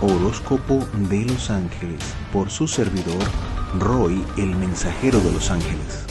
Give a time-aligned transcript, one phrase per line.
[0.00, 1.98] Horóscopo de los Ángeles
[2.32, 3.18] por su servidor
[3.78, 6.06] Roy, el mensajero de los ángeles.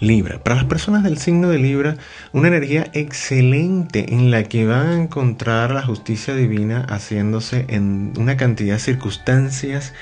[0.00, 0.42] Libra.
[0.42, 1.98] Para las personas del signo de Libra,
[2.32, 8.38] una energía excelente en la que van a encontrar la justicia divina haciéndose en una
[8.38, 9.92] cantidad de circunstancias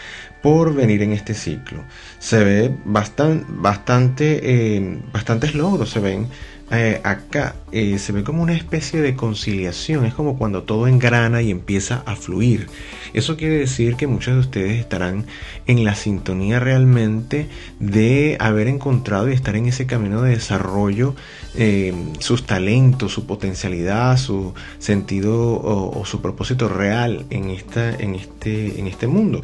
[0.40, 1.82] por venir en este ciclo.
[2.20, 4.40] Se ve bastante,
[4.76, 6.28] eh, bastantes logros, se ven
[6.70, 11.40] eh, acá eh, se ve como una especie de conciliación, es como cuando todo engrana
[11.40, 12.68] y empieza a fluir.
[13.14, 15.24] Eso quiere decir que muchos de ustedes estarán
[15.66, 17.48] en la sintonía realmente
[17.80, 21.14] de haber encontrado y estar en ese camino de desarrollo
[21.54, 28.14] eh, sus talentos, su potencialidad, su sentido o, o, su propósito real en, esta, en,
[28.14, 29.42] este, en este mundo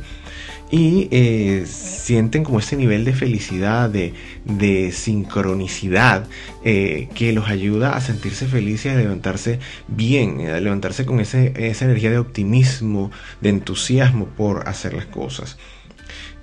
[0.74, 6.27] y eh, sienten como ese nivel de felicidad, de, sincronicidad
[6.65, 12.10] eh, que los ayuda a sentirse felices a levantarse bien, a levantarse con esa energía
[12.10, 15.59] de optimismo, de entusiasmo por hacer las cosas.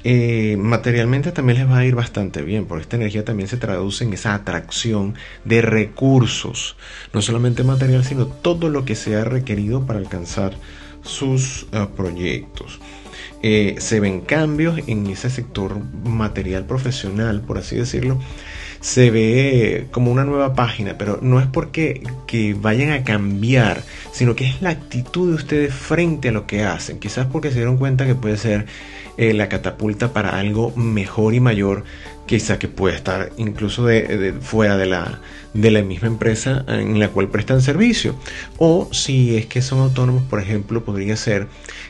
[0.06, 4.06] Eh, materialmente también les va a ir bastante bien, porque esta energía también se traduce
[4.06, 6.78] en esa atracción de recursos,
[7.14, 10.54] no solamente material, sino todo lo que sea requerido para alcanzar
[11.04, 12.80] sus proyectos.
[13.44, 18.20] Eh, se ven cambios en ese sector material profesional, por así decirlo.
[18.82, 24.36] Se ve como una nueva página, pero no es porque que vayan a cambiar, sino
[24.36, 27.00] que es la actitud de ustedes frente a lo que hacen.
[27.00, 28.66] Quizás porque se dieron cuenta que puede ser
[29.18, 31.84] eh, la catapulta para algo mejor y mayor,
[32.26, 35.20] quizá que puede estar incluso de, fuera de la,
[35.54, 38.16] de la misma empresa en la cual prestan servicio.
[38.58, 41.48] O si es que son autónomos, por ejemplo, podría ser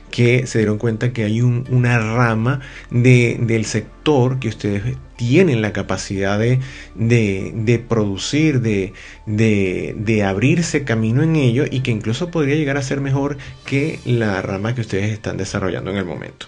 [0.09, 6.39] que se dieron cuenta que hay una rama del sector que ustedes tienen la capacidad
[6.39, 6.57] de,
[6.95, 8.93] de, producir, de,
[9.27, 14.41] de, abrirse camino en ello y que incluso podría llegar a ser mejor que la
[14.41, 16.47] rama que ustedes están desarrollando en el momento.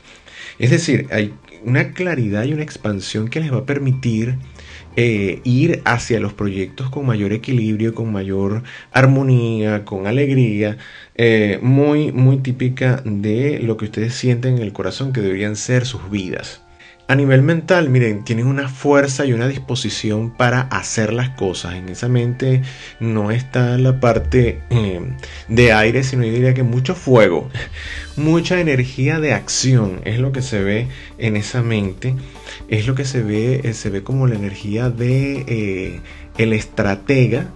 [0.57, 4.37] Es decir, hay una claridad y una expansión que les va a permitir
[4.95, 10.77] eh, ir hacia los proyectos con mayor equilibrio, con mayor armonía, con alegría,
[11.13, 15.85] eh, muy, muy típica de lo que ustedes sienten en el corazón que deberían ser
[15.85, 16.62] sus vidas.
[17.05, 21.75] A nivel mental, miren, tienen una fuerza y una disposición para hacer las cosas.
[21.75, 22.61] En esa mente
[23.01, 25.01] no está la parte eh,
[25.49, 27.49] de aire, sino yo diría que mucho fuego,
[28.15, 30.87] mucha energía de acción es lo que se ve
[31.17, 32.15] en esa mente.
[32.69, 36.01] Es lo que se ve, eh, se ve como la energía de eh,
[36.37, 37.49] el estratega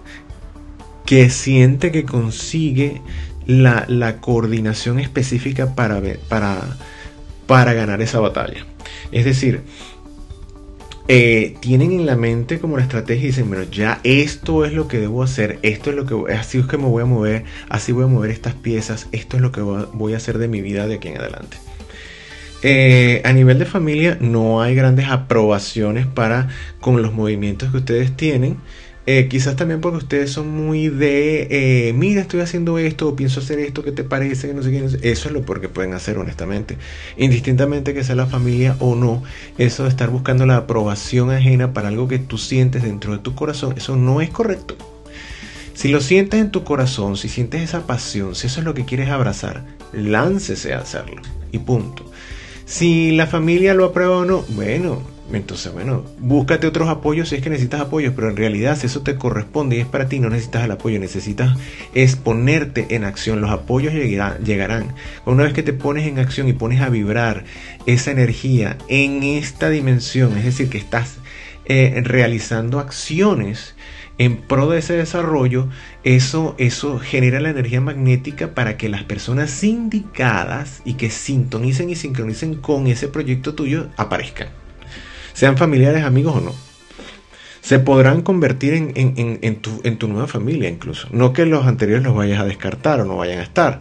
[1.06, 3.00] que siente que consigue
[3.46, 6.76] la, la coordinación específica para, para,
[7.46, 8.66] para ganar esa batalla.
[9.12, 9.62] Es decir,
[11.10, 14.88] eh, tienen en la mente como la estrategia y dicen, bueno, ya esto es lo
[14.88, 17.92] que debo hacer, esto es lo que así es que me voy a mover, así
[17.92, 20.86] voy a mover estas piezas, esto es lo que voy a hacer de mi vida
[20.86, 21.56] de aquí en adelante.
[22.62, 26.48] Eh, a nivel de familia no hay grandes aprobaciones para
[26.80, 28.58] con los movimientos que ustedes tienen.
[29.10, 33.40] Eh, quizás también porque ustedes son muy de, eh, mira, estoy haciendo esto, o pienso
[33.40, 34.52] hacer esto, ¿qué te parece?
[34.52, 36.76] No sé qué, Eso es lo porque pueden hacer, honestamente.
[37.16, 39.22] Indistintamente que sea la familia o no,
[39.56, 43.34] eso de estar buscando la aprobación ajena para algo que tú sientes dentro de tu
[43.34, 44.76] corazón, eso no es correcto.
[45.72, 48.84] Si lo sientes en tu corazón, si sientes esa pasión, si eso es lo que
[48.84, 49.64] quieres abrazar,
[49.94, 51.22] láncese a hacerlo.
[51.50, 52.04] Y punto.
[52.66, 55.00] Si la familia lo aprueba o no, bueno,
[55.36, 59.02] entonces, bueno, búscate otros apoyos si es que necesitas apoyos, pero en realidad si eso
[59.02, 61.58] te corresponde y es para ti, no necesitas el apoyo, necesitas
[61.94, 63.42] exponerte en acción.
[63.42, 64.94] Los apoyos llegarán.
[65.26, 67.44] Una vez que te pones en acción y pones a vibrar
[67.84, 71.18] esa energía en esta dimensión, es decir, que estás
[71.66, 73.74] eh, realizando acciones
[74.16, 75.68] en pro de ese desarrollo,
[76.04, 81.96] eso, eso genera la energía magnética para que las personas indicadas y que sintonicen y
[81.96, 84.48] sincronicen con ese proyecto tuyo aparezcan
[85.38, 86.52] sean familiares, amigos o no.
[87.60, 91.06] Se podrán convertir en, tu, nueva familia incluso.
[91.12, 93.78] No que los anteriores los vayas a descartar o no vayan a estar,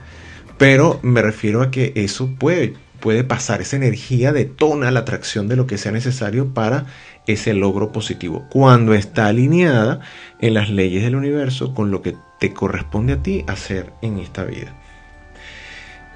[0.59, 2.75] pero me refiero a que eso puede,
[3.23, 6.85] pasar, esa energía detona la atracción de lo que sea necesario para
[7.25, 10.01] ese logro positivo, cuando está alineada
[10.39, 14.43] en las leyes del universo con lo que te corresponde a ti hacer en esta
[14.43, 14.75] vida.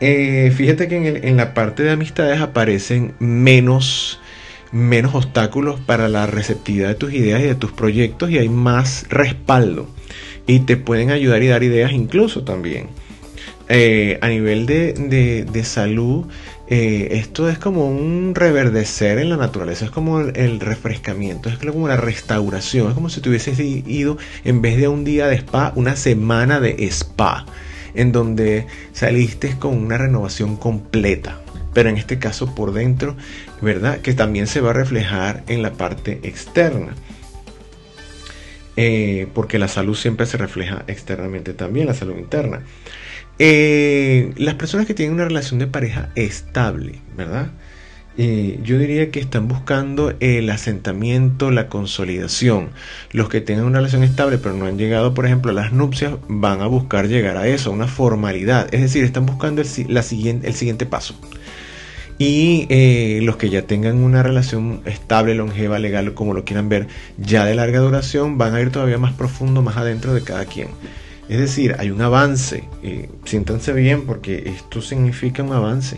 [0.01, 4.19] Eh, fíjate que en, la parte de amistades aparecen menos
[4.71, 9.05] menos obstáculos para la receptividad de tus ideas y de tus proyectos y hay más
[9.09, 9.87] respaldo.
[10.47, 12.87] Y te pueden ayudar y dar ideas incluso también.
[13.73, 16.25] Eh, a nivel de, salud,
[16.67, 21.87] eh, esto es como un reverdecer en la naturaleza, es como el, refrescamiento, es como
[21.87, 25.71] la restauración, es como si te hubieses ido en vez de un día de spa,
[25.75, 27.45] una semana de spa.
[27.93, 31.40] en donde saliste con una renovación completa.
[31.73, 33.15] Pero en este caso por dentro,
[33.61, 33.99] ¿verdad?
[34.01, 36.93] Que también se va a reflejar en la parte externa.
[38.77, 42.61] Eh, porque la salud siempre se refleja externamente también, la salud interna.
[43.39, 47.51] Eh, las personas que tienen una relación de pareja estable, ¿verdad?
[48.17, 52.69] Eh, yo diría que están buscando el asentamiento, la consolidación.
[53.11, 56.13] Los que tengan una relación estable pero no han llegado, por ejemplo, a las nupcias,
[56.27, 58.73] van a buscar llegar a eso, a una formalidad.
[58.73, 61.15] Es decir, están buscando el, siguiente paso.
[62.23, 66.85] Y eh, los que ya tengan una relación estable, longeva, legal, como lo quieran ver,
[67.17, 70.67] ya de larga duración, van a ir todavía más profundo, más adentro de cada quien.
[71.29, 72.65] Es decir, hay un avance.
[72.83, 75.97] Eh, siéntanse bien porque esto significa un avance.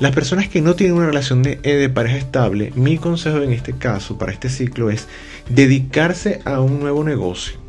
[0.00, 3.72] Las personas que no tienen una relación de, eh, pareja estable, mi consejo en este
[3.72, 5.06] caso, para este ciclo, es
[5.50, 7.60] dedicarse a un nuevo negocio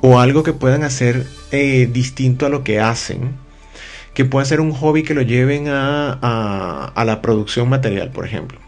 [0.00, 3.36] o algo que puedan hacer eh, distinto a lo que hacen,
[4.16, 8.58] que pueda ser un hobby que lo lleven a, a la producción material, por ejemplo.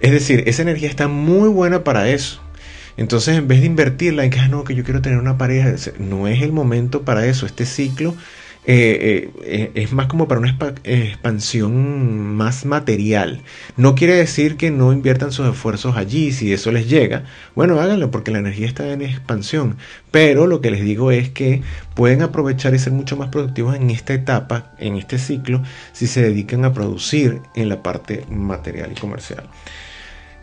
[0.00, 2.40] Es decir, esa energía está muy buena para eso.
[2.96, 5.72] Entonces, en vez de invertirla en que, ah, no, que yo quiero tener una pareja,
[6.00, 7.46] no es el momento para eso.
[7.46, 8.16] Este ciclo
[8.68, 13.40] eh, eh, es más como para una expansión más material.
[13.76, 17.24] No quiere decir que no inviertan sus esfuerzos allí, si eso les llega.
[17.54, 19.76] Bueno, háganlo porque la energía está en expansión.
[20.10, 21.62] Pero lo que les digo es que
[21.94, 26.22] pueden aprovechar y ser mucho más productivos en esta etapa, en este ciclo, si se
[26.22, 29.48] dedican a producir en la parte material y comercial.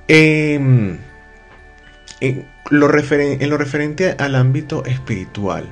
[0.08, 0.98] Em,
[2.22, 5.66] en lo, referente al ámbito espiritual,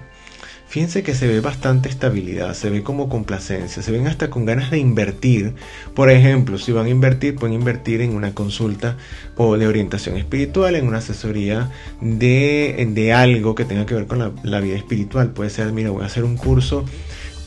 [0.72, 4.72] fíjense que se ve bastante estabilidad, se ve como complacencia, se ven hasta con ganas
[4.72, 5.54] de invertir.
[5.94, 8.96] Por ejemplo, si van a invertir, pueden invertir en una consulta
[9.36, 11.70] o de orientación espiritual, en una asesoría
[12.00, 15.32] de, algo que tenga que ver con la, la vida espiritual.
[15.32, 16.86] Puede ser, mira, voy a hacer un curso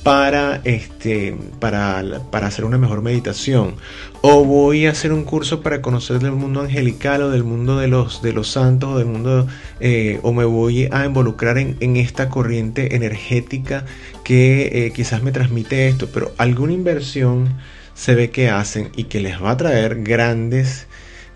[0.05, 3.75] para, este, para, para, hacer una mejor meditación.
[4.21, 7.89] O voy a hacer un curso para conocer del mundo angelical o del mundo de
[7.89, 9.49] los, de los santos o del mundo,
[9.81, 13.87] eh, o me voy a involucrar en, en esta corriente energética
[14.25, 16.09] que eh, quizás me transmite esto.
[16.13, 17.49] Pero alguna inversión
[17.95, 20.87] se ve que hacen y que les va a traer grandes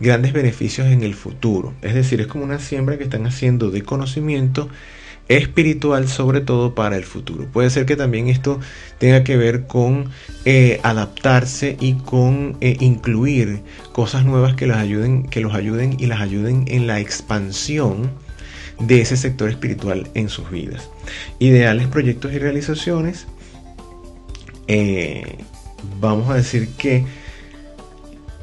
[0.00, 1.74] grandes beneficios en el futuro.
[1.82, 4.68] Es decir, es como una siembra que están haciendo de conocimiento
[5.28, 7.46] espiritual sobre todo para el futuro.
[7.52, 8.60] Puede ser que también esto
[8.98, 10.10] tenga que ver con
[10.44, 13.60] eh, adaptarse y con eh, incluir
[13.92, 18.10] cosas nuevas que, ayuden, que los ayuden y las ayuden en la expansión
[18.80, 20.88] de ese sector espiritual en sus vidas.
[21.38, 23.26] Ideales proyectos y realizaciones.
[24.66, 25.36] Eh,
[26.00, 27.04] vamos a decir que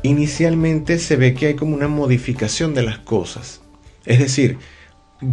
[0.04, 3.62] inicialmente se ve que hay como una modificación de las cosas.
[4.06, 4.58] Es decir,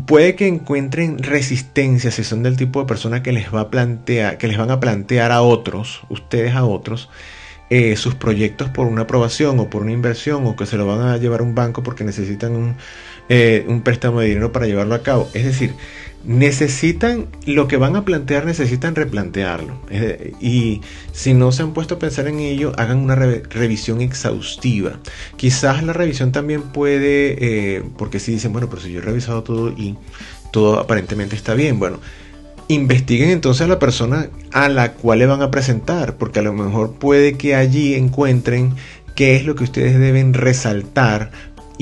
[0.06, 4.38] puede que encuentren resistencia si son del tipo de persona que les va a plantear,
[4.38, 7.08] que les van a plantear a otros, ustedes a otros,
[7.70, 11.00] eh, sus proyectos por una aprobación o por una inversión o que se lo van
[11.00, 12.76] a llevar a un banco porque necesitan un,
[13.29, 15.31] eh, un préstamo de dinero para llevarlo a cabo.
[15.34, 15.75] Es decir,
[16.25, 19.75] necesitan, lo que van a plantear necesitan replantearlo.
[20.41, 20.81] Y
[21.13, 24.99] si no se han puesto a pensar en ello, hagan una revisión exhaustiva.
[25.37, 27.37] Quizás la revisión también puede,
[27.77, 29.97] eh, porque si dicen, bueno, pero si yo he revisado todo y
[30.53, 31.99] todo aparentemente está bien, bueno,
[32.69, 36.53] investiguen entonces a la persona a la cual le van a presentar, porque a lo
[36.53, 38.75] mejor puede que allí encuentren
[39.15, 41.31] qué es lo que ustedes deben resaltar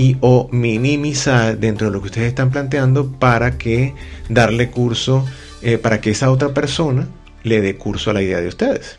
[0.00, 3.94] y o minimizar dentro de lo que ustedes están planteando para que
[4.30, 5.26] darle curso,
[5.60, 7.06] eh, para que esa otra persona
[7.42, 8.98] le dé curso a la idea de ustedes.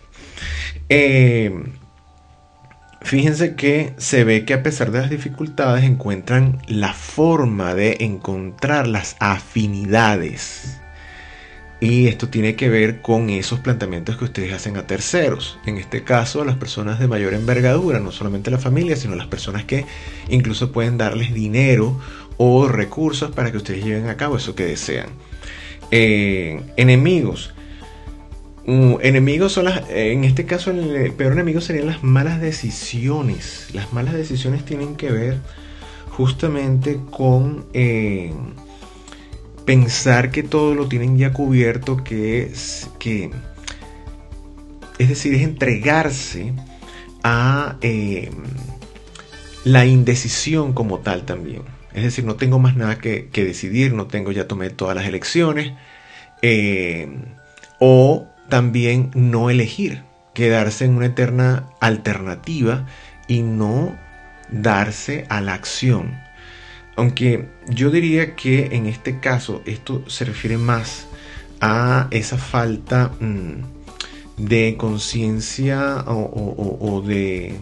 [0.90, 1.52] Eh,
[3.02, 8.86] fíjense que se ve que a pesar de las dificultades encuentran la forma de encontrar
[8.86, 10.81] las afinidades
[11.82, 15.58] y esto tiene que ver con esos planteamientos que ustedes hacen a terceros.
[15.66, 19.26] En este caso, a las personas de mayor envergadura, no solamente la familia, sino las
[19.26, 19.86] personas que
[20.30, 22.00] incluso pueden darles dinero
[22.38, 25.10] o recursos para que ustedes lleven a cabo eso que desean.
[25.90, 27.52] Eh, enemigos.
[28.68, 33.70] Uh, enemigos son las, en este caso el peor enemigo serían las malas decisiones.
[33.74, 35.40] Las malas decisiones tienen que ver
[36.12, 37.66] justamente con...
[37.74, 38.32] Eh,
[39.66, 43.32] pensar que todo lo tienen ya cubierto, que es que,
[45.00, 46.54] es decir, es entregarse
[47.24, 48.32] a eh,
[49.64, 51.64] la indecisión como tal también.
[51.94, 55.74] Es decir, no tengo más nada que, decidir, no tengo, ya tomé todas las elecciones.
[56.42, 57.10] Eh,
[57.80, 60.04] o también no elegir,
[60.34, 62.86] quedarse en una eterna alternativa
[63.28, 63.98] y no
[64.50, 66.20] darse a la acción.
[66.96, 71.08] Aunque yo diría que en este caso esto se refiere más
[71.62, 73.64] a esa falta mm,
[74.38, 77.56] de conciencia o, de...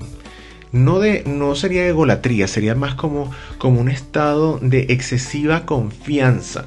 [0.72, 6.66] No, de, no sería egolatría, sería más como, como un estado de excesiva confianza.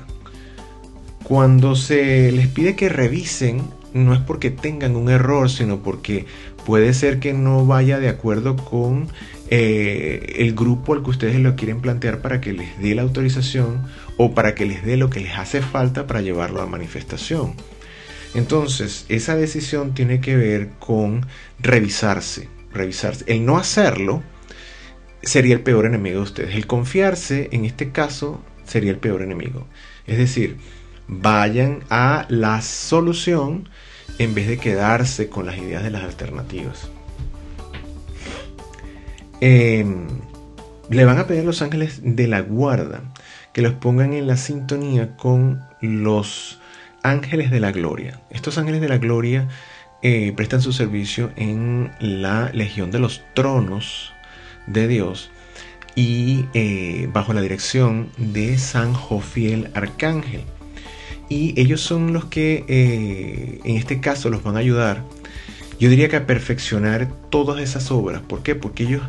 [1.22, 3.62] Cuando se les pide que revisen,
[3.94, 6.26] no es porque tengan un error, sino porque
[6.66, 9.08] puede ser que no vaya de acuerdo con
[9.54, 13.82] eh, el grupo al que ustedes lo quieren plantear para que les dé la autorización
[14.16, 17.52] o para que les dé lo que les hace falta para llevarlo a manifestación.
[18.34, 21.26] Entonces, esa decisión tiene que ver con
[21.58, 23.26] revisarse, revisarse.
[23.28, 24.22] El no hacerlo
[25.22, 26.54] sería el peor enemigo de ustedes.
[26.54, 29.66] El confiarse, en este caso, sería el peor enemigo.
[30.06, 30.56] Es decir,
[31.08, 33.68] vayan a la solución
[34.18, 36.88] en vez de quedarse con las ideas de las alternativas.
[39.44, 40.06] Em,
[40.88, 43.02] le van a pedir a los ángeles de la guarda
[43.52, 46.60] que los pongan en la sintonía con los
[47.02, 48.20] ángeles de la gloria.
[48.30, 49.48] Estos ángeles de la gloria
[50.00, 54.12] eh, prestan su servicio en la legión de los tronos
[54.68, 55.32] de Dios
[55.96, 60.42] y eh, bajo la dirección de San Jofiel Arcángel.
[61.28, 65.02] Y ellos son los que eh, en este caso los van a ayudar,
[65.80, 68.22] yo diría que a perfeccionar todas esas obras.
[68.22, 68.54] ¿Por qué?
[68.54, 69.02] Porque ellos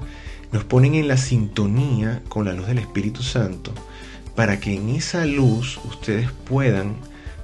[0.53, 3.73] nos ponen en la sintonía con la luz del Espíritu Santo
[4.35, 6.95] para que en esa luz ustedes puedan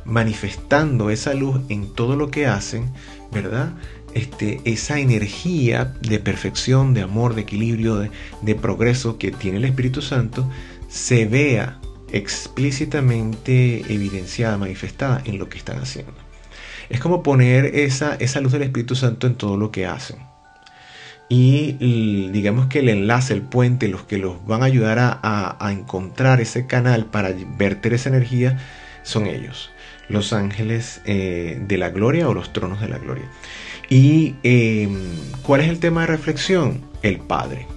[0.05, 2.91] manifestando esa luz en todo lo que hacen,
[3.31, 3.73] ¿verdad?
[4.13, 8.09] Este, esa energía de perfección, de amor, de equilibrio,
[8.41, 10.49] de, progreso que tiene el Espíritu Santo,
[10.87, 11.79] se vea
[12.11, 16.13] explícitamente evidenciada, manifestada en lo que están haciendo.
[16.89, 20.28] Es como poner esa, esa luz del Espíritu Santo en todo lo que hacen.
[21.29, 25.71] Y digamos que el enlace, el puente, los que los van a ayudar a, a
[25.71, 28.57] encontrar ese canal para verter esa energía,
[29.03, 29.71] son ellos
[30.09, 33.25] los ángeles eh, de la gloria o los tronos de la gloria.
[33.89, 34.97] ¿Y em,
[35.43, 36.81] cuál es el tema de reflexión?
[37.01, 37.67] El Padre.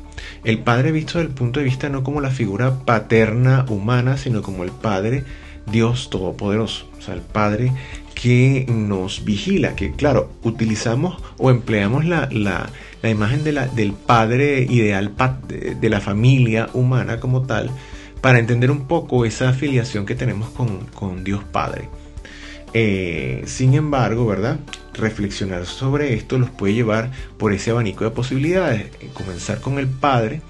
[0.45, 4.43] El Padre visto desde el punto de vista no como la figura paterna humana, sino
[4.43, 5.25] como el Padre
[5.71, 6.91] Dios Todopoderoso.
[6.99, 7.73] O sea, el Padre
[8.15, 12.71] que nos vigila, que claro, utilizamos o empleamos la,
[13.11, 15.13] imagen la, del Padre ideal
[15.49, 17.71] de, de la familia humana como tal,
[18.21, 21.89] para entender un poco esa afiliación que tenemos con, con Dios Padre.
[22.75, 24.59] Eh, sin embargo, ¿verdad?
[24.95, 28.87] Reflexionar sobre esto los puede llevar por ese abanico de posibilidades.
[29.01, 30.41] Eh, comenzar con el padre,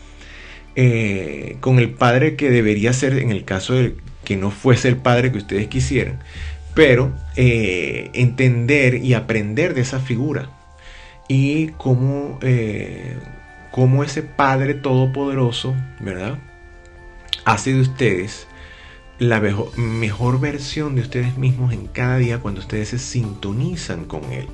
[0.76, 4.96] eh, con el padre que debería ser en el caso de que no fuese el
[4.96, 6.20] padre que ustedes quisieran,
[6.74, 10.48] pero entender y aprender de esa figura
[11.32, 12.38] y cómo,
[13.70, 16.38] cómo ese Padre Todopoderoso, ¿verdad?
[17.46, 18.46] Hace de ustedes
[19.18, 19.40] la
[19.76, 24.46] mejor, versión de ustedes mismos en cada día cuando ustedes se sintonizan con Él.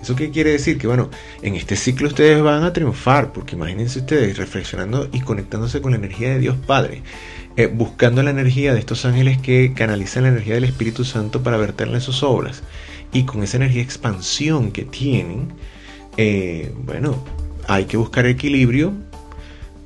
[0.00, 0.78] ¿Eso qué quiere decir?
[0.78, 1.10] Que bueno,
[1.42, 5.98] en este ciclo ustedes van a triunfar, porque imagínense ustedes reflexionando y conectándose con la
[5.98, 7.02] energía de Dios Padre,
[7.56, 11.56] eh, buscando la energía de estos ángeles que canalizan la energía del Espíritu Santo para
[11.56, 12.62] verterla en sus obras,
[13.12, 15.52] y con esa energía de expansión que tienen,
[16.16, 17.16] eh, bueno,
[17.68, 18.92] hay que buscar equilibrio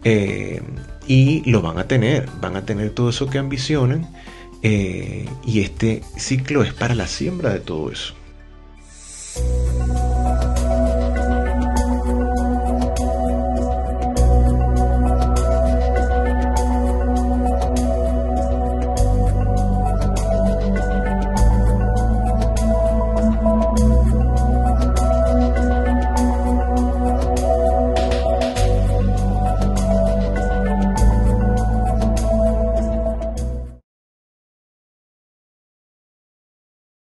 [0.05, 0.63] eh,
[1.07, 4.09] y lo van a tener, van a tener todo eso que ambicionan
[4.63, 8.15] eh, y este ciclo es para la siembra de todo eso.